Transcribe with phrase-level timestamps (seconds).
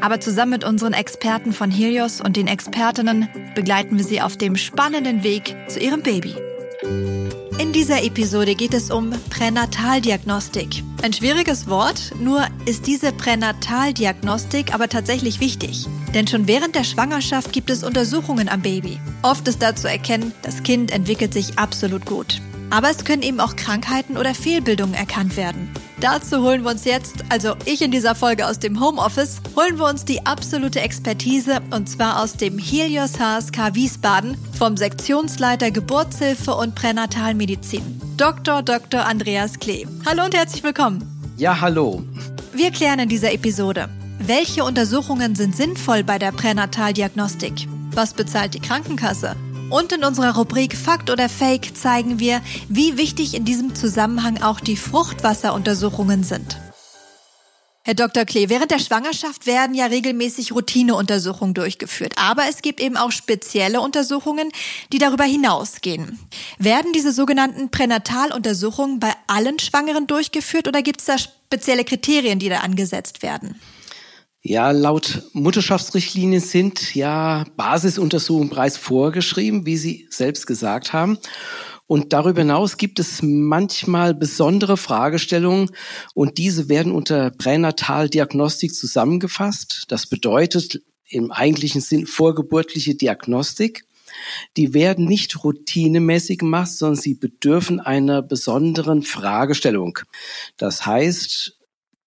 [0.00, 4.56] Aber zusammen mit unseren Experten von Helios und den Expertinnen begleiten wir sie auf dem
[4.56, 6.34] spannenden Weg zu ihrem Baby.
[7.58, 10.82] In dieser Episode geht es um Pränataldiagnostik.
[11.02, 15.86] Ein schwieriges Wort, nur ist diese Pränataldiagnostik aber tatsächlich wichtig.
[16.14, 18.98] Denn schon während der Schwangerschaft gibt es Untersuchungen am Baby.
[19.22, 22.40] Oft ist da zu erkennen, das Kind entwickelt sich absolut gut.
[22.70, 25.70] Aber es können eben auch Krankheiten oder Fehlbildungen erkannt werden.
[26.00, 29.84] Dazu holen wir uns jetzt, also ich in dieser Folge aus dem Homeoffice, holen wir
[29.84, 36.74] uns die absolute Expertise und zwar aus dem Helios HSK Wiesbaden vom Sektionsleiter Geburtshilfe und
[36.74, 38.62] Pränatalmedizin, Dr.
[38.62, 39.04] Dr.
[39.04, 39.86] Andreas Klee.
[40.06, 41.06] Hallo und herzlich willkommen.
[41.36, 42.02] Ja, hallo.
[42.54, 47.68] Wir klären in dieser Episode, welche Untersuchungen sind sinnvoll bei der Pränataldiagnostik?
[47.92, 49.36] Was bezahlt die Krankenkasse?
[49.70, 54.58] Und in unserer Rubrik Fakt oder Fake zeigen wir, wie wichtig in diesem Zusammenhang auch
[54.58, 56.58] die Fruchtwasseruntersuchungen sind.
[57.82, 58.24] Herr Dr.
[58.24, 62.14] Klee, während der Schwangerschaft werden ja regelmäßig Routineuntersuchungen durchgeführt.
[62.16, 64.50] Aber es gibt eben auch spezielle Untersuchungen,
[64.92, 66.18] die darüber hinausgehen.
[66.58, 72.48] Werden diese sogenannten Pränataluntersuchungen bei allen Schwangeren durchgeführt oder gibt es da spezielle Kriterien, die
[72.48, 73.60] da angesetzt werden?
[74.42, 81.18] Ja, laut Mutterschaftsrichtlinie sind ja Basisuntersuchungen bereits vorgeschrieben, wie Sie selbst gesagt haben.
[81.86, 85.70] Und darüber hinaus gibt es manchmal besondere Fragestellungen
[86.14, 89.84] und diese werden unter Pränataldiagnostik zusammengefasst.
[89.88, 93.84] Das bedeutet im eigentlichen Sinn vorgeburtliche Diagnostik.
[94.56, 99.98] Die werden nicht routinemäßig gemacht, sondern sie bedürfen einer besonderen Fragestellung.
[100.56, 101.59] Das heißt,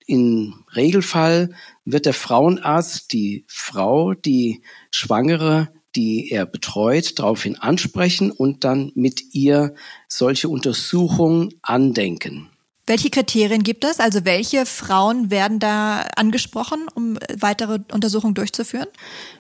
[0.06, 1.54] im Regelfall
[1.86, 9.34] wird der Frauenarzt die Frau, die Schwangere, die er betreut, daraufhin ansprechen und dann mit
[9.34, 9.76] ihr
[10.08, 12.50] solche Untersuchungen andenken.
[12.86, 14.02] Welche Kriterien gibt es?
[14.02, 18.88] Also welche Frauen werden da angesprochen, um weitere Untersuchungen durchzuführen?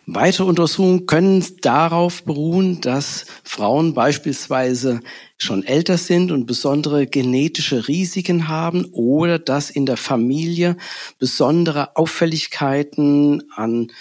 [0.05, 5.01] Weitere Untersuchungen können darauf beruhen, dass Frauen beispielsweise
[5.37, 10.77] schon älter sind und besondere genetische Risiken haben oder dass in der Familie
[11.19, 13.91] besondere Auffälligkeiten an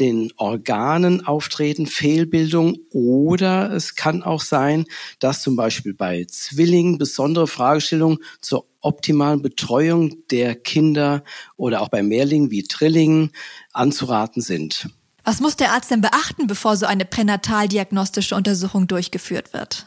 [0.00, 4.84] den Organen auftreten, Fehlbildung oder es kann auch sein,
[5.18, 11.24] dass zum Beispiel bei Zwillingen besondere Fragestellungen zur optimalen Betreuung der Kinder
[11.56, 13.32] oder auch bei Mehrlingen wie Trillingen
[13.72, 14.88] anzuraten sind.
[15.24, 19.86] Was muss der Arzt denn beachten, bevor so eine pränataldiagnostische Untersuchung durchgeführt wird?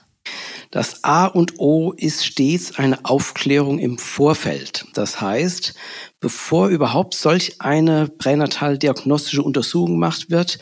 [0.71, 4.85] Das A und O ist stets eine Aufklärung im Vorfeld.
[4.93, 5.73] Das heißt,
[6.19, 10.59] bevor überhaupt solch eine pränataldiagnostische Untersuchung gemacht wird,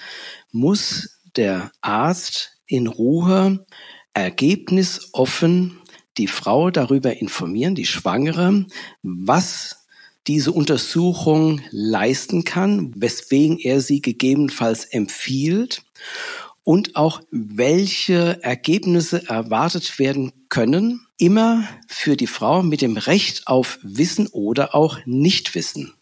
[0.52, 3.66] muss der Arzt in Ruhe
[4.14, 5.82] ergebnisoffen
[6.18, 8.66] die Frau darüber informieren, die Schwangere,
[9.04, 9.88] was
[10.28, 15.84] diese Untersuchung leisten kann, weswegen er sie gegebenenfalls empfiehlt
[16.64, 23.80] und auch welche Ergebnisse erwartet werden können, immer für die Frau mit dem Recht auf
[23.84, 25.94] Wissen oder auch Nichtwissen.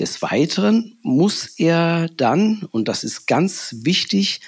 [0.00, 4.40] Des Weiteren muss er dann, und das ist ganz wichtig,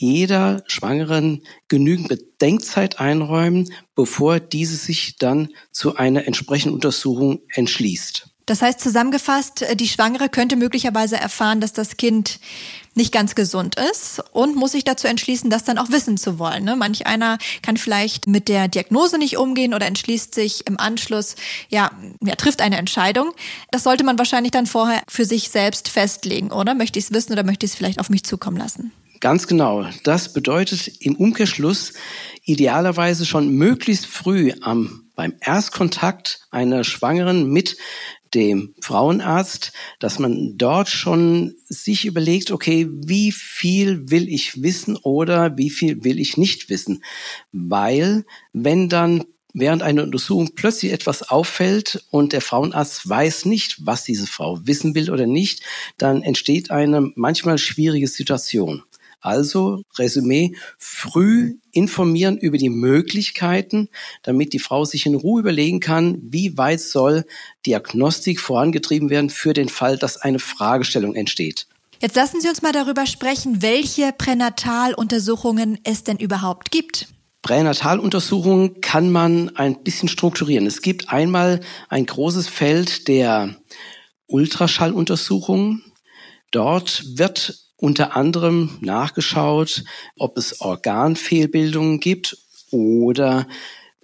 [0.00, 8.26] jeder Schwangeren genügend Bedenkzeit einräumen, bevor diese sich dann zu einer entsprechenden Untersuchung entschließt.
[8.46, 12.40] Das heißt zusammengefasst, die Schwangere könnte möglicherweise erfahren, dass das Kind
[12.94, 16.64] nicht ganz gesund ist und muss sich dazu entschließen, das dann auch wissen zu wollen.
[16.64, 16.74] Ne?
[16.74, 21.36] Manch einer kann vielleicht mit der Diagnose nicht umgehen oder entschließt sich im Anschluss,
[21.68, 21.92] ja,
[22.24, 23.32] ja, trifft eine Entscheidung.
[23.70, 26.74] Das sollte man wahrscheinlich dann vorher für sich selbst festlegen, oder?
[26.74, 28.90] Möchte ich es wissen oder möchte ich es vielleicht auf mich zukommen lassen?
[29.20, 29.86] Ganz genau.
[30.02, 31.92] Das bedeutet im Umkehrschluss
[32.42, 37.76] idealerweise schon möglichst früh am beim Erstkontakt einer Schwangeren mit
[38.32, 45.58] dem Frauenarzt, dass man dort schon sich überlegt, okay, wie viel will ich wissen oder
[45.58, 47.04] wie viel will ich nicht wissen?
[47.52, 48.24] Weil
[48.54, 54.26] wenn dann während einer Untersuchung plötzlich etwas auffällt und der Frauenarzt weiß nicht, was diese
[54.26, 55.62] Frau wissen will oder nicht,
[55.98, 58.84] dann entsteht eine manchmal schwierige Situation.
[59.20, 63.88] Also, Resümee, früh informieren über die Möglichkeiten,
[64.22, 67.24] damit die Frau sich in Ruhe überlegen kann, wie weit soll
[67.66, 71.66] Diagnostik vorangetrieben werden für den Fall, dass eine Fragestellung entsteht.
[72.00, 77.08] Jetzt lassen Sie uns mal darüber sprechen, welche Pränataluntersuchungen es denn überhaupt gibt.
[77.42, 80.66] Pränataluntersuchungen kann man ein bisschen strukturieren.
[80.66, 83.56] Es gibt einmal ein großes Feld der
[84.26, 85.84] Ultraschalluntersuchungen.
[86.50, 89.84] Dort wird unter anderem nachgeschaut,
[90.18, 92.36] ob es Organfehlbildungen gibt
[92.70, 93.46] oder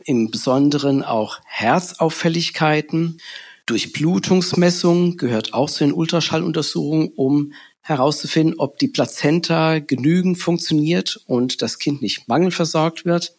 [0.04, 3.18] im Besonderen auch Herzauffälligkeiten.
[3.66, 7.52] Durchblutungsmessung gehört auch zu den Ultraschalluntersuchungen, um
[7.82, 13.34] herauszufinden, ob die Plazenta genügend funktioniert und das Kind nicht mangelversorgt wird.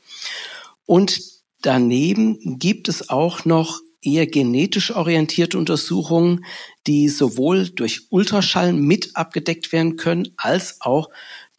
[0.86, 1.22] Und
[1.62, 6.46] daneben gibt es auch noch eher genetisch orientierte Untersuchungen,
[6.86, 11.10] die sowohl durch Ultraschall mit abgedeckt werden können, als auch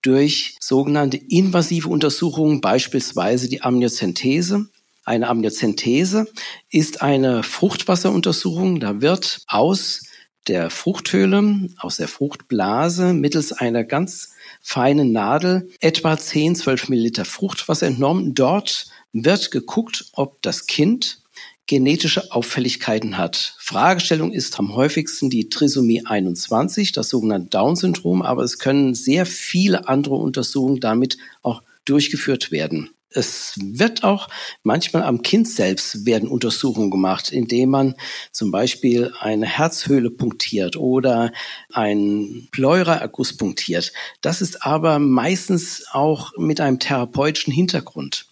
[0.03, 4.69] durch sogenannte invasive Untersuchungen, beispielsweise die Amniozentese.
[5.05, 6.27] Eine Amniozentese
[6.71, 8.79] ist eine Fruchtwasseruntersuchung.
[8.79, 10.03] Da wird aus
[10.47, 14.31] der Fruchthöhle, aus der Fruchtblase mittels einer ganz
[14.61, 18.35] feinen Nadel etwa 10, 12 Milliliter Fruchtwasser entnommen.
[18.35, 21.23] Dort wird geguckt, ob das Kind
[21.69, 23.55] genetische Auffälligkeiten hat.
[23.59, 29.87] Fragestellung ist am häufigsten die Trisomie 21, das sogenannte Down-Syndrom, aber es können sehr viele
[29.87, 32.91] andere Untersuchungen damit auch durchgeführt werden.
[33.11, 34.29] Es wird auch
[34.63, 37.95] manchmal am Kind selbst werden Untersuchungen gemacht, indem man
[38.33, 41.33] zum Beispiel eine Herzhöhle punktiert oder
[41.73, 43.93] einen Pleuraerguss punktiert.
[44.21, 48.28] Das ist aber meistens auch mit einem therapeutischen Hintergrund.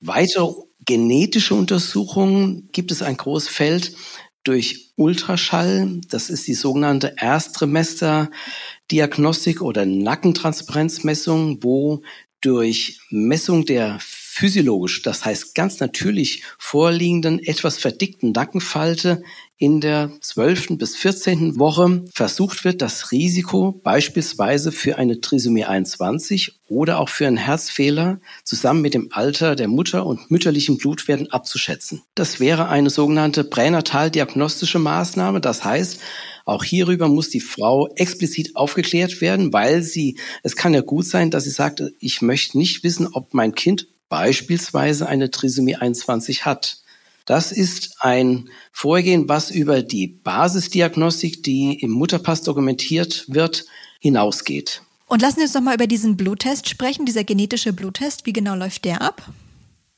[0.00, 0.52] Weitere
[0.84, 3.96] genetische Untersuchungen gibt es ein großes Feld
[4.44, 6.00] durch Ultraschall.
[6.08, 12.02] Das ist die sogenannte Erstsemester-Diagnostik oder Nackentransparenzmessung, wo
[12.40, 13.98] durch Messung der
[14.38, 19.24] physiologisch, das heißt ganz natürlich vorliegenden, etwas verdickten Nackenfalte
[19.56, 20.78] in der 12.
[20.78, 21.58] bis 14.
[21.58, 28.20] Woche versucht wird, das Risiko beispielsweise für eine Trisomie 21 oder auch für einen Herzfehler
[28.44, 32.02] zusammen mit dem Alter der Mutter und mütterlichen Blutwerten abzuschätzen.
[32.14, 35.40] Das wäre eine sogenannte pränatal-diagnostische Maßnahme.
[35.40, 35.98] Das heißt,
[36.44, 41.32] auch hierüber muss die Frau explizit aufgeklärt werden, weil sie, es kann ja gut sein,
[41.32, 46.78] dass sie sagt, ich möchte nicht wissen, ob mein Kind beispielsweise eine Trisomie 21 hat.
[47.24, 53.66] Das ist ein Vorgehen, was über die Basisdiagnostik, die im Mutterpass dokumentiert wird,
[54.00, 54.82] hinausgeht.
[55.06, 58.26] Und lassen Sie uns noch mal über diesen Bluttest sprechen, dieser genetische Bluttest.
[58.26, 59.30] Wie genau läuft der ab?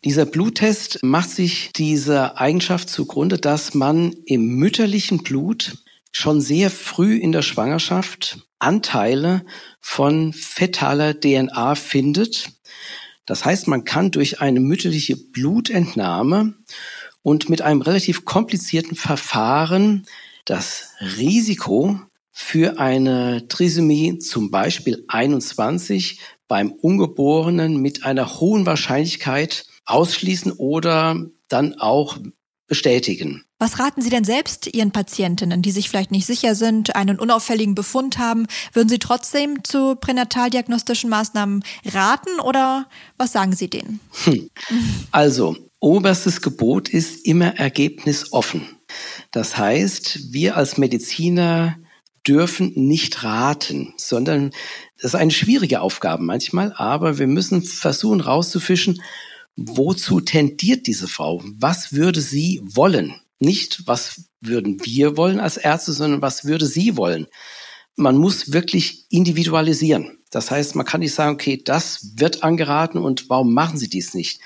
[0.04, 5.76] Dieser Bluttest macht sich diese Eigenschaft zugrunde, dass man im mütterlichen Blut
[6.10, 9.44] schon sehr früh in der Schwangerschaft Anteile
[9.80, 12.50] von fetaler DNA findet.
[13.30, 16.54] Das heißt, man kann durch eine mütterliche Blutentnahme
[17.22, 20.04] und mit einem relativ komplizierten Verfahren
[20.46, 22.00] das Risiko
[22.32, 26.18] für eine Trisomie zum Beispiel 21
[26.48, 32.18] beim Ungeborenen mit einer hohen Wahrscheinlichkeit ausschließen oder dann auch
[32.70, 33.42] bestätigen.
[33.58, 37.74] Was raten Sie denn selbst Ihren Patientinnen, die sich vielleicht nicht sicher sind, einen unauffälligen
[37.74, 38.46] Befund haben?
[38.72, 42.88] Würden Sie trotzdem zu pränataldiagnostischen Maßnahmen raten oder
[43.18, 43.98] was sagen Sie denen?
[44.24, 44.48] Hm.
[45.10, 48.68] Also, oberstes Gebot ist immer ergebnisoffen.
[49.32, 51.76] Das heißt, wir als Mediziner
[52.24, 54.52] dürfen nicht raten, sondern
[54.96, 59.02] das ist eine schwierige Aufgabe manchmal, aber wir müssen versuchen rauszufischen,
[59.68, 61.42] wozu tendiert diese Frau?
[61.58, 63.20] Was würde sie wollen?
[63.38, 67.26] Nicht, was würden wir wollen als Ärzte, sondern was würde sie wollen?
[67.96, 70.18] Man muss wirklich individualisieren.
[70.30, 74.14] Das heißt, man kann nicht sagen, okay, das wird angeraten und warum machen Sie dies
[74.14, 74.40] nicht?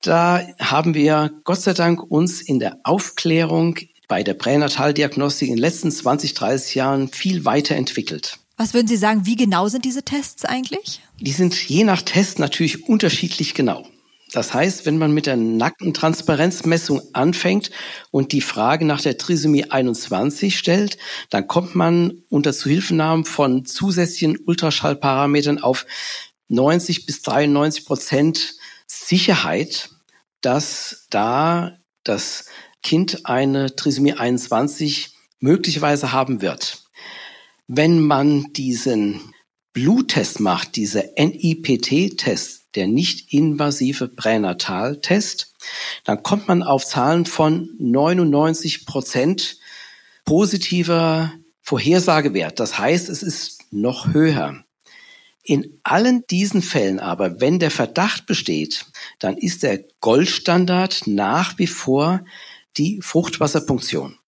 [0.00, 5.60] Da haben wir Gott sei Dank uns in der Aufklärung bei der Pränataldiagnostik in den
[5.60, 8.38] letzten 20, 30 Jahren viel weiterentwickelt.
[8.56, 11.00] Was würden Sie sagen, wie genau sind diese Tests eigentlich?
[11.20, 13.86] Die sind je nach Test natürlich unterschiedlich genau.
[14.34, 17.70] Das heißt, wenn man mit der nackten Transparenzmessung anfängt
[18.10, 20.98] und die Frage nach der Trisomie 21 stellt,
[21.30, 25.86] dann kommt man unter Zuhilfenahme von zusätzlichen Ultraschallparametern auf
[26.48, 28.54] 90 bis 93 Prozent
[28.88, 29.90] Sicherheit,
[30.40, 32.46] dass da das
[32.82, 36.82] Kind eine Trisomie 21 möglicherweise haben wird.
[37.68, 39.33] Wenn man diesen
[39.74, 45.52] Bluttest macht, diese NIPT-Test, der nicht-invasive Pränataltest,
[46.04, 49.58] dann kommt man auf Zahlen von 99 Prozent
[50.24, 52.60] positiver Vorhersagewert.
[52.60, 54.64] Das heißt, es ist noch höher.
[55.42, 58.86] In allen diesen Fällen aber, wenn der Verdacht besteht,
[59.18, 62.24] dann ist der Goldstandard nach wie vor
[62.76, 64.18] die Fruchtwasserpunktion.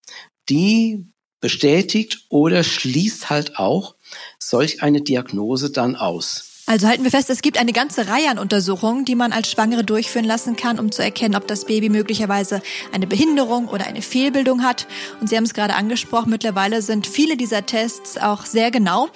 [0.49, 1.07] Die
[1.41, 3.96] bestätigt oder schließt halt auch
[4.39, 6.57] solch eine Diagnose dann aus?
[6.69, 9.85] Also halten wir fest, es gibt eine ganze Reihe an Untersuchungen, die man als Schwangere
[9.85, 12.61] durchführen lassen kann, um zu erkennen, ob das Baby möglicherweise
[12.93, 14.89] eine Behinderung oder eine Fehlbildung hat.
[15.21, 19.09] Und Sie haben es gerade angesprochen, mittlerweile sind viele dieser Tests auch sehr genau.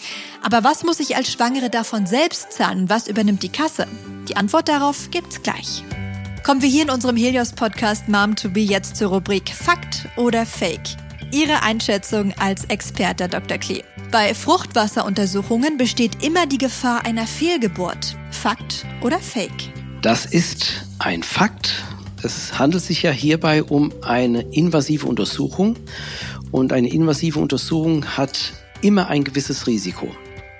[0.43, 2.89] Aber was muss ich als Schwangere davon selbst zahlen?
[2.89, 3.89] Was übernimmt die Kasse?
[4.29, 5.83] Die Antwort darauf gibt's gleich.
[6.45, 10.97] Kommen wir hier in unserem Helios-Podcast Mom to Be jetzt zur Rubrik Fakt oder Fake.
[11.33, 13.59] Ihre Einschätzung als Experte, Dr.
[13.59, 13.85] Klee.
[14.11, 18.17] Bei Fruchtwasseruntersuchungen besteht immer die Gefahr einer Fehlgeburt.
[18.33, 19.73] Fakt oder Fake?
[20.03, 21.85] Das ist ein Fakt.
[22.25, 25.77] Es handelt sich ja hierbei um eine invasive Untersuchung
[26.51, 30.09] und eine invasive Untersuchung hat immer ein gewisses Risiko.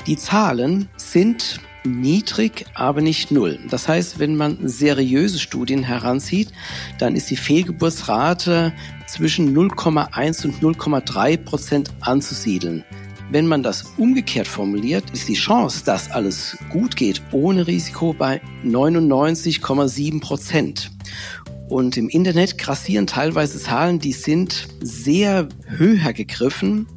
[0.07, 3.59] Die Zahlen sind niedrig, aber nicht null.
[3.69, 6.53] Das heißt, wenn man seriöse Studien heranzieht,
[6.99, 8.73] dann ist die Fehlgeburtsrate
[9.07, 12.85] zwischen 0,1 und 0,3 Prozent anzusiedeln.
[13.31, 18.41] Wenn man das umgekehrt formuliert, ist die Chance, dass alles gut geht, ohne Risiko bei
[18.65, 20.91] 99,7 Prozent.
[21.69, 26.89] Und im Internet grassieren teilweise Zahlen, die sind sehr höher gegriffen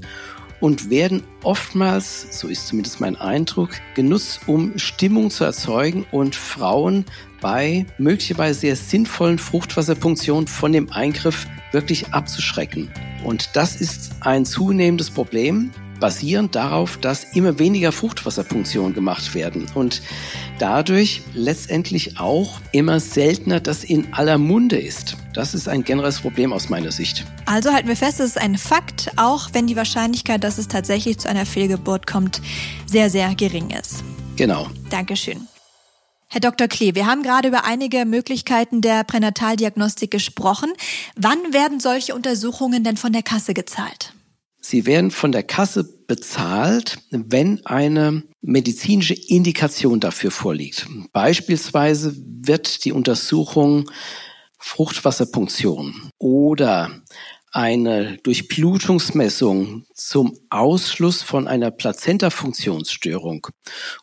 [0.64, 7.04] und werden oftmals, so ist zumindest mein Eindruck, genutzt, um Stimmung zu erzeugen und Frauen
[7.42, 12.90] bei möglicherweise sehr sinnvollen Fruchtwasserpunktionen von dem Eingriff wirklich abzuschrecken.
[13.26, 15.72] Und das ist ein zunehmendes Problem,
[16.04, 20.02] basierend darauf, dass immer weniger Fruchtwasserpunktionen gemacht werden und
[20.60, 25.16] dadurch letztendlich auch immer seltener das in aller Munde ist.
[25.34, 27.24] Das ist ein generelles Problem aus meiner Sicht.
[27.46, 31.20] Also halten wir fest, es ist ein Fakt, auch wenn die Wahrscheinlichkeit, dass es tatsächlich
[31.20, 32.42] zu einer Fehlgeburt kommt,
[32.86, 34.04] sehr, sehr gering ist.
[34.36, 34.68] Genau.
[34.90, 35.48] Dankeschön.
[36.28, 36.68] Herr Dr.
[36.68, 40.74] Klee, wir haben gerade über einige Möglichkeiten der Pränataldiagnostik gesprochen.
[41.16, 44.14] Wann werden solche Untersuchungen denn von der Kasse gezahlt?
[44.66, 50.88] Sie werden von der Kasse bezahlt, wenn eine medizinische Indikation dafür vorliegt.
[51.12, 53.92] Beispielsweise wird die Untersuchung
[54.58, 57.04] Fruchtwasserpunktion oder
[57.52, 63.48] eine Durchblutungsmessung zum Ausschluss von einer Plazenta-Funktionsstörung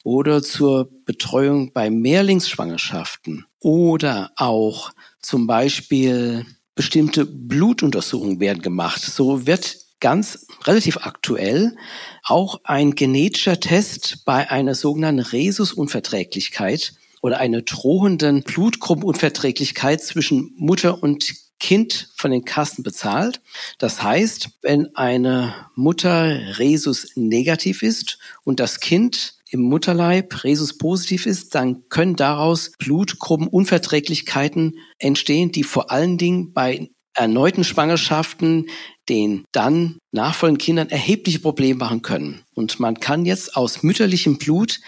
[0.05, 9.01] oder zur Betreuung bei Mehrlingsschwangerschaften oder auch zum Beispiel bestimmte Blutuntersuchungen werden gemacht.
[9.01, 11.77] So wird ganz relativ aktuell
[12.25, 21.35] auch ein genetischer Test bei einer sogenannten Rhesusunverträglichkeit oder einer drohenden Blutgruppenunverträglichkeit zwischen Mutter und
[21.61, 23.43] Kind von den Kassen bezahlt.
[23.79, 31.27] Das heißt, wenn eine Mutter Rhesus negativ ist und das Kind im Mutterleib Rhesus positiv
[31.27, 38.67] ist, dann können daraus Blutgruppenunverträglichkeiten entstehen, die vor allen Dingen bei erneuten Schwangerschaften
[39.09, 42.45] den dann nachfolgenden Kindern erhebliche Probleme machen können.
[42.55, 44.81] Und man kann jetzt aus mütterlichem Blut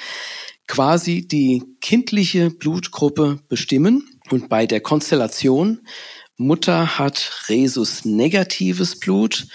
[0.69, 4.09] quasi die kindliche Blutgruppe bestimmen.
[4.31, 5.81] Und bei der Konstellation
[6.37, 9.47] Mutter hat Rhesus negatives Blut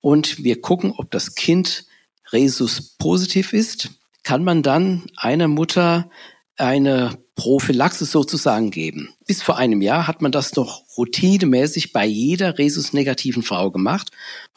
[0.00, 1.86] und wir gucken, ob das Kind
[2.32, 3.90] Rhesus positiv ist,
[4.22, 6.10] kann man dann einer Mutter
[6.56, 9.14] eine Prophylaxe sozusagen geben.
[9.24, 14.10] Bis vor einem Jahr hat man das noch routinemäßig bei jeder Rhesus-negativen Frau gemacht.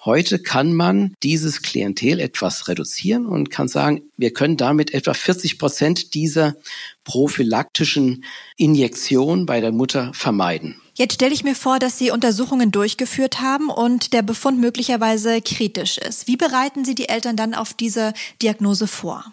[0.04, 5.60] Heute kann man dieses Klientel etwas reduzieren und kann sagen, wir können damit etwa 40
[5.60, 6.56] Prozent dieser
[7.04, 8.24] prophylaktischen
[8.58, 10.82] Injektion bei der Mutter vermeiden.
[10.96, 16.00] Jetzt stelle ich mir vor, dass Sie Untersuchungen durchgeführt haben und der Befund möglicherweise kritisch
[16.00, 16.28] ist.
[16.28, 19.26] Wie bereiten Sie die Eltern dann auf diese Diagnose vor?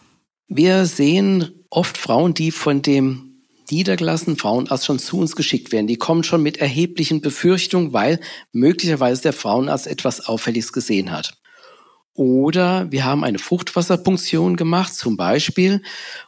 [0.49, 3.28] Wir sehen oft Frauen, die von dem
[3.71, 5.87] niedergelassenen Frauenarzt schon zu uns geschickt werden.
[5.87, 8.21] Die kommen schon mit erheblichen Befürchtungen, weil
[8.53, 11.39] möglicherweise der Frauenarzt etwas Auffälliges gesehen hat.
[12.15, 15.83] Oder wir haben eine Fruchtwasserpunktion gemacht, zum Beispiel,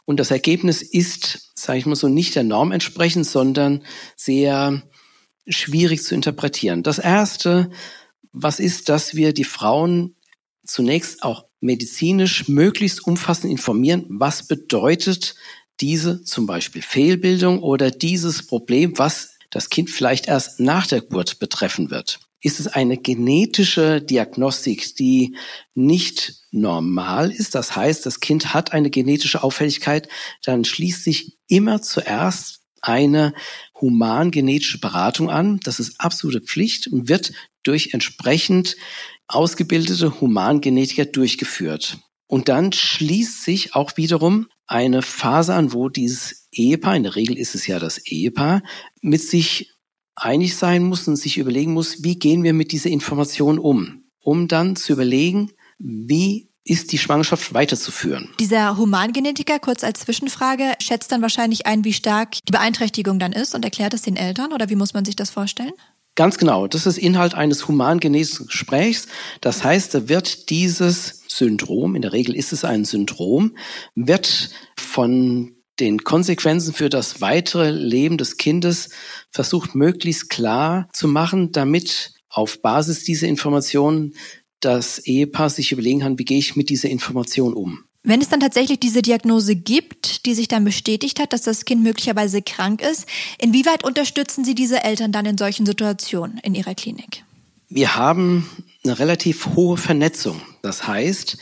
[0.05, 3.83] und das Ergebnis ist, sage ich mal so, nicht der Norm entsprechend, sondern
[4.15, 4.85] sehr
[5.49, 6.85] schwierig zu interpretieren.
[6.85, 7.71] Das Erste,
[8.33, 10.15] was ist, dass wir die Frauen
[10.65, 15.35] zunächst auch medizinisch möglichst umfassend informieren, was bedeutet
[15.81, 21.39] diese zum Beispiel Fehlbildung oder dieses Problem, was das Kind vielleicht erst nach der Geburt
[21.39, 22.21] betreffen wird.
[22.43, 25.37] Ist es eine genetische Diagnostik, die
[25.75, 27.55] nicht normal ist?
[27.55, 30.09] Das heißt, das Kind hat eine genetische Auffälligkeit,
[30.43, 33.35] dann schließt sich immer zuerst eine
[33.79, 35.61] humangenetische Beratung an.
[35.65, 37.33] Das ist absolute Pflicht und wird
[37.63, 38.77] durch entsprechend
[39.29, 41.99] ausgebildete Humangenetiker durchgeführt.
[42.31, 47.37] Und dann schließt sich auch wiederum eine Phase an, wo dieses Ehepaar, in der Regel
[47.37, 48.63] ist es ja das Ehepaar,
[49.01, 49.73] mit sich
[50.15, 54.47] einig sein muss und sich überlegen muss, wie gehen wir mit dieser Information um, um
[54.47, 58.29] dann zu überlegen, wie ist die Schwangerschaft weiterzuführen.
[58.39, 63.57] Dieser Humangenetiker, kurz als Zwischenfrage, schätzt dann wahrscheinlich ein, wie stark die Beeinträchtigung dann ist
[63.57, 65.73] und erklärt es den Eltern oder wie muss man sich das vorstellen?
[66.17, 69.07] Ganz genau, das ist Inhalt eines humangenetischen Gesprächs.
[69.41, 73.57] Das heißt, da wird dieses Syndrom, in der Regel ist es ein Syndrom,
[73.95, 78.91] wird von den Konsequenzen für das weitere Leben des Kindes
[79.31, 84.15] versucht möglichst klar zu machen, damit auf Basis dieser Informationen
[84.61, 87.85] das Ehepaar sich überlegen kann, wie gehe ich mit dieser Information um.
[88.03, 91.83] Wenn es dann tatsächlich diese Diagnose gibt, die sich dann bestätigt hat, dass das Kind
[91.83, 93.07] möglicherweise krank ist,
[93.39, 97.25] inwieweit unterstützen Sie diese Eltern dann in solchen Situationen in Ihrer Klinik?
[97.69, 98.49] Wir haben
[98.83, 100.41] eine relativ hohe Vernetzung.
[100.63, 101.37] Das heißt,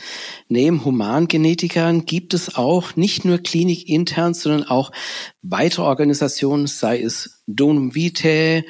[0.49, 4.91] neben Humangenetikern gibt es auch nicht nur klinikintern, sondern auch
[5.41, 8.65] weitere Organisationen, sei es Donum Vitae,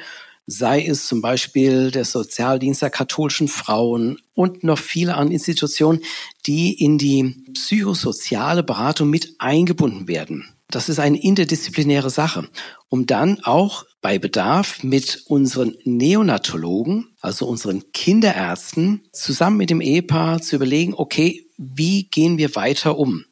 [0.50, 6.00] sei es zum Beispiel der Sozialdienst der katholischen Frauen und noch viele andere Institutionen,
[6.46, 10.48] die in die psychosoziale Beratung mit eingebunden werden.
[10.68, 12.48] Das ist eine interdisziplinäre Sache,
[12.88, 20.42] um dann auch bei Bedarf mit unseren Neonatologen, also unseren Kinderärzten, zusammen mit dem Ehepaar
[20.42, 23.24] zu überlegen, okay, wie gehen wir weiter um?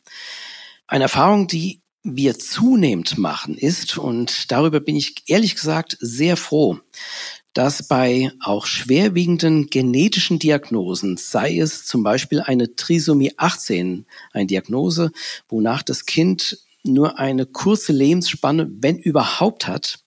[0.87, 1.81] Eine Erfahrung, die
[2.17, 6.79] wir zunehmend machen, ist, und darüber bin ich ehrlich gesagt sehr froh,
[7.55, 15.11] dass bei auch schwerwiegenden genetischen Diagnosen, sei es zum Beispiel eine Trisomie 18, eine Diagnose,
[15.49, 19.99] wonach das Kind nur eine kurze Lebensspanne, wenn überhaupt hat,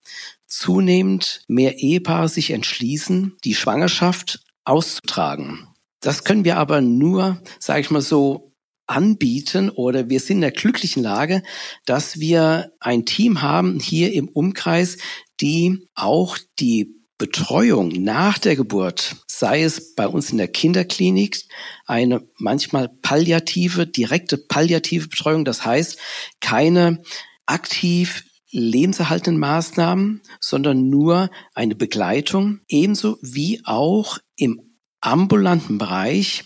[0.47, 5.67] zunehmend mehr Ehepaare sich entschließen, die Schwangerschaft auszutragen.
[5.99, 8.50] Das können wir aber nur, sage ich mal so,
[8.91, 11.43] anbieten oder wir sind in der glücklichen Lage,
[11.85, 14.97] dass wir ein Team haben hier im Umkreis,
[15.39, 21.43] die auch die Betreuung nach der Geburt, sei es bei uns in der Kinderklinik,
[21.85, 25.97] eine manchmal palliative, direkte palliative Betreuung, das heißt
[26.39, 27.03] keine
[27.45, 34.59] aktiv lebenserhaltenden Maßnahmen, sondern nur eine Begleitung, ebenso wie auch im
[34.99, 36.43] ambulanten Bereich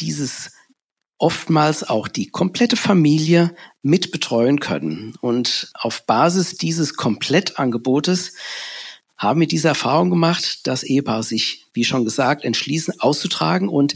[0.00, 0.52] dieses
[1.22, 5.14] oftmals auch die komplette Familie mit betreuen können.
[5.20, 8.32] Und auf Basis dieses Komplettangebotes
[9.16, 13.68] haben wir diese Erfahrung gemacht, dass Ehepaare sich, wie schon gesagt, entschließen, auszutragen.
[13.68, 13.94] Und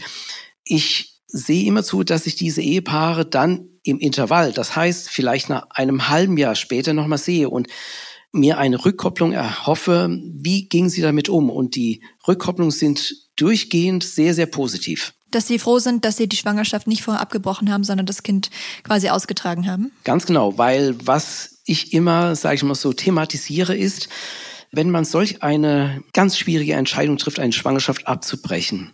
[0.63, 5.67] ich sehe immer zu, dass ich diese Ehepaare dann im Intervall, das heißt vielleicht nach
[5.71, 7.67] einem halben Jahr später nochmal sehe und
[8.37, 11.51] mir eine Rückkopplung erhoffe, wie gingen sie damit um?
[11.51, 15.13] Und die Rückkopplungen sind durchgehend sehr, sehr positiv.
[15.31, 18.51] Dass Sie froh sind, dass Sie die Schwangerschaft nicht vorher abgebrochen haben, sondern das Kind
[18.85, 19.91] quasi ausgetragen haben?
[20.05, 24.09] Ganz genau, weil was ich immer, sage ich mal so, thematisiere ist,
[24.73, 28.93] wenn man solch eine ganz schwierige Entscheidung trifft, eine Schwangerschaft abzubrechen,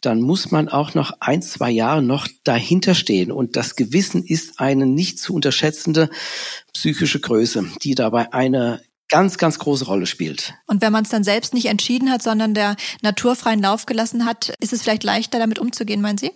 [0.00, 3.32] dann muss man auch noch ein, zwei Jahre noch dahinter stehen.
[3.32, 6.10] Und das Gewissen ist eine nicht zu unterschätzende
[6.72, 10.54] psychische Größe, die dabei eine ganz, ganz große Rolle spielt.
[10.66, 14.54] Und wenn man es dann selbst nicht entschieden hat, sondern der naturfreien Lauf gelassen hat,
[14.60, 16.32] ist es vielleicht leichter, damit umzugehen, meinen Sie?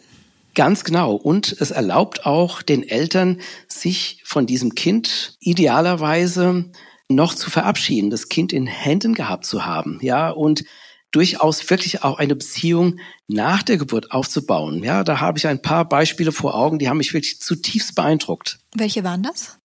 [0.55, 1.15] Ganz genau.
[1.15, 6.71] Und es erlaubt auch den Eltern, sich von diesem Kind idealerweise
[7.09, 10.65] noch zu verabschieden, das Kind in Händen gehabt zu haben, ja, und
[11.11, 14.83] durchaus wirklich auch eine Beziehung nach der Geburt aufzubauen.
[14.85, 18.59] Ja, da habe ich ein paar Beispiele vor Augen, die haben mich wirklich zutiefst beeindruckt.
[18.75, 19.59] Welche waren das?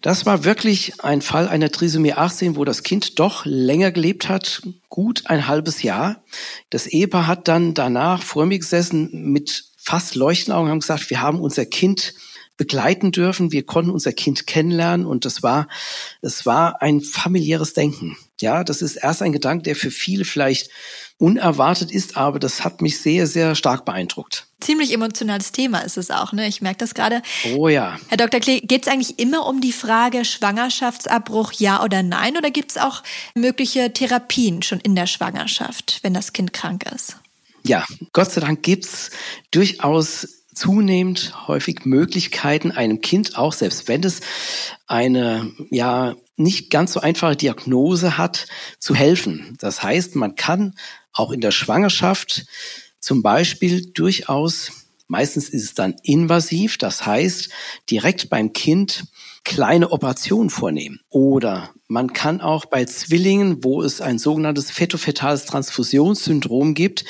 [0.00, 4.62] Das war wirklich ein Fall einer Trisomie 18, wo das Kind doch länger gelebt hat,
[4.88, 6.24] gut ein halbes Jahr.
[6.70, 11.20] Das Ehepaar hat dann danach vor mir gesessen mit fast leuchtenden Augen, haben gesagt, wir
[11.20, 12.14] haben unser Kind
[12.56, 13.52] begleiten dürfen.
[13.52, 15.68] Wir konnten unser Kind kennenlernen und das war,
[16.22, 18.16] es war ein familiäres Denken.
[18.40, 20.70] Ja, das ist erst ein Gedanke, der für viele vielleicht
[21.18, 24.46] unerwartet ist, aber das hat mich sehr, sehr stark beeindruckt.
[24.60, 26.46] Ziemlich emotionales Thema ist es auch, ne?
[26.46, 27.22] Ich merke das gerade.
[27.54, 27.98] Oh ja.
[28.08, 28.40] Herr Dr.
[28.40, 32.36] Klee, geht es eigentlich immer um die Frage Schwangerschaftsabbruch, ja oder nein?
[32.36, 33.02] Oder gibt es auch
[33.34, 37.16] mögliche Therapien schon in der Schwangerschaft, wenn das Kind krank ist?
[37.62, 39.10] Ja, Gott sei Dank gibt's
[39.50, 44.20] durchaus zunehmend häufig Möglichkeiten, einem Kind auch, selbst wenn es
[44.86, 48.46] eine, ja, nicht ganz so einfache Diagnose hat,
[48.78, 49.56] zu helfen.
[49.60, 50.74] Das heißt, man kann
[51.12, 52.46] auch in der Schwangerschaft
[53.00, 54.72] zum Beispiel durchaus,
[55.06, 57.50] meistens ist es dann invasiv, das heißt,
[57.90, 59.04] direkt beim Kind
[59.46, 61.00] kleine Operationen vornehmen.
[61.08, 67.04] Oder man kann auch bei Zwillingen, wo es ein sogenanntes fetofetales Transfusionssyndrom gibt,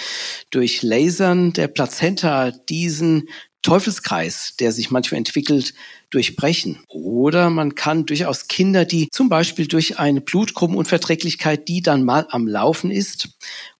[0.50, 3.30] durch Lasern der Plazenta diesen
[3.62, 5.72] Teufelskreis, der sich manchmal entwickelt,
[6.10, 6.84] durchbrechen.
[6.88, 12.46] Oder man kann durchaus Kinder, die zum Beispiel durch eine Blutgruppenunverträglichkeit, die dann mal am
[12.46, 13.30] Laufen ist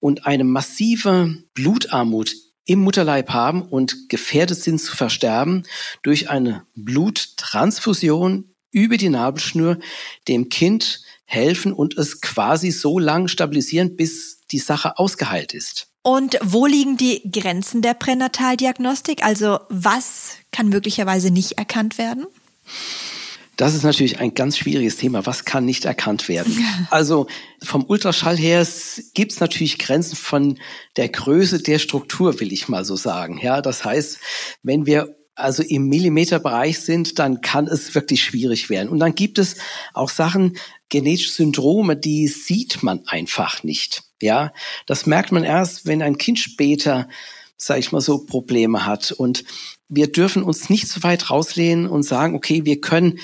[0.00, 2.34] und eine massive Blutarmut
[2.66, 5.62] im Mutterleib haben und gefährdet sind zu versterben
[6.02, 9.78] durch eine Bluttransfusion über die Nabelschnur
[10.28, 15.88] dem Kind helfen und es quasi so lang stabilisieren, bis die Sache ausgeheilt ist.
[16.02, 19.24] Und wo liegen die Grenzen der Pränataldiagnostik?
[19.24, 22.26] Also was kann möglicherweise nicht erkannt werden?
[23.56, 25.24] Das ist natürlich ein ganz schwieriges Thema.
[25.24, 26.56] Was kann nicht erkannt werden?
[26.90, 27.26] Also
[27.62, 28.66] vom Ultraschall her
[29.14, 30.58] gibt es natürlich Grenzen von
[30.96, 33.40] der Größe der Struktur, will ich mal so sagen.
[33.42, 34.18] Ja, das heißt,
[34.62, 38.88] wenn wir also im Millimeterbereich sind, dann kann es wirklich schwierig werden.
[38.88, 39.56] Und dann gibt es
[39.92, 40.56] auch Sachen,
[40.88, 44.04] genetische Syndrome, die sieht man einfach nicht.
[44.20, 44.52] Ja,
[44.86, 47.08] das merkt man erst, wenn ein Kind später,
[47.58, 49.12] sage ich mal so, Probleme hat.
[49.12, 49.44] Und
[49.88, 53.18] wir dürfen uns nicht so weit rauslehnen und sagen, okay, wir können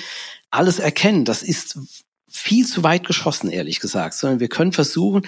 [0.50, 1.24] alles erkennen.
[1.24, 1.78] Das ist
[2.28, 5.26] viel zu weit geschossen, ehrlich gesagt, sondern wir können versuchen,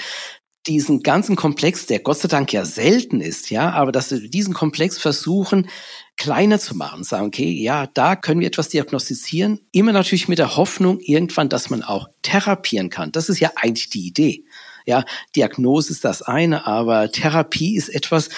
[0.66, 4.54] diesen ganzen Komplex, der Gott sei Dank ja selten ist, ja, aber dass wir diesen
[4.54, 5.68] Komplex versuchen,
[6.16, 10.56] kleiner zu machen, sagen, okay, ja, da können wir etwas diagnostizieren, immer natürlich mit der
[10.56, 13.12] Hoffnung irgendwann, dass man auch therapieren kann.
[13.12, 14.44] Das ist ja eigentlich die Idee.
[14.86, 15.04] Ja,
[15.36, 18.28] Diagnose ist das eine, aber Therapie ist etwas,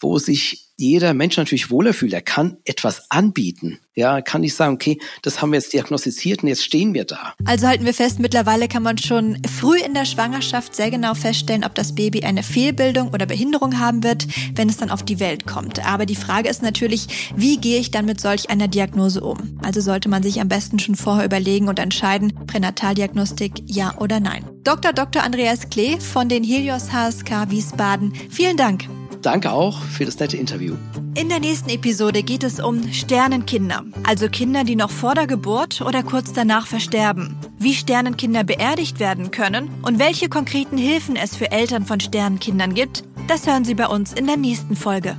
[0.00, 2.12] wo sich jeder Mensch natürlich wohler fühlt.
[2.12, 3.78] Er kann etwas anbieten.
[3.94, 7.32] Ja, kann nicht sagen, okay, das haben wir jetzt diagnostiziert und jetzt stehen wir da.
[7.46, 11.64] Also halten wir fest, mittlerweile kann man schon früh in der Schwangerschaft sehr genau feststellen,
[11.64, 15.46] ob das Baby eine Fehlbildung oder Behinderung haben wird, wenn es dann auf die Welt
[15.46, 15.86] kommt.
[15.86, 19.58] Aber die Frage ist natürlich, wie gehe ich dann mit solch einer Diagnose um?
[19.62, 24.44] Also sollte man sich am besten schon vorher überlegen und entscheiden, Pränataldiagnostik ja oder nein.
[24.62, 24.92] Dr.
[24.92, 25.22] Dr.
[25.22, 28.86] Andreas Klee von den Helios HSK Wiesbaden, vielen Dank.
[29.22, 30.74] Danke auch für das nette Interview.
[31.14, 35.80] In der nächsten Episode geht es um Sternenkinder, also Kinder, die noch vor der Geburt
[35.80, 37.36] oder kurz danach versterben.
[37.58, 43.04] Wie Sternenkinder beerdigt werden können und welche konkreten Hilfen es für Eltern von Sternenkindern gibt,
[43.28, 45.16] das hören Sie bei uns in der nächsten Folge.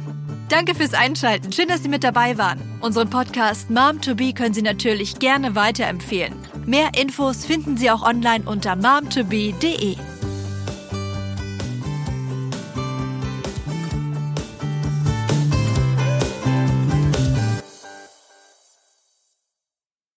[0.49, 1.51] Danke fürs Einschalten.
[1.51, 2.59] Schön, dass Sie mit dabei waren.
[2.79, 6.33] Unseren Podcast Mom to Be können Sie natürlich gerne weiterempfehlen.
[6.65, 9.97] Mehr Infos finden Sie auch online unter momtobe.de.